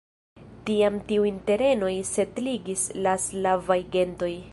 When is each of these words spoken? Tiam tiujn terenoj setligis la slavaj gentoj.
Tiam 0.69 0.95
tiujn 1.11 1.37
terenoj 1.49 1.91
setligis 2.13 2.87
la 3.09 3.15
slavaj 3.27 3.79
gentoj. 3.97 4.33